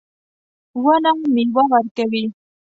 [0.83, 2.23] ونه میوه ورکوي